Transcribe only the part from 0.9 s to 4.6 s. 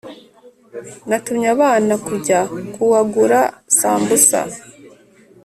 Natumye abana kujya kuagura sambusa